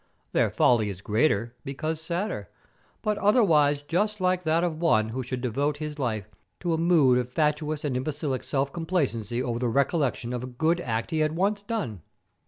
Their 0.31 0.49
folly 0.49 0.89
is 0.89 0.99
greater, 0.99 1.53
because 1.63 2.01
sadder, 2.01 2.49
but 3.03 3.19
otherwise 3.19 3.83
just 3.83 4.19
like 4.19 4.41
that 4.41 4.63
of 4.63 4.81
one 4.81 5.09
who 5.09 5.21
should 5.21 5.41
devote 5.41 5.77
his 5.77 5.99
life 5.99 6.27
to 6.61 6.73
a 6.73 6.77
mood 6.79 7.19
of 7.19 7.31
fatuous 7.31 7.85
and 7.85 7.95
imbecile 7.95 8.39
self 8.41 8.73
complacency 8.73 9.43
over 9.43 9.59
the 9.59 9.69
recollection 9.69 10.33
of 10.33 10.43
a 10.43 10.47
good 10.47 10.81
act 10.81 11.11
he 11.11 11.19
had 11.19 11.35
once 11.35 11.61
done. 11.61 12.01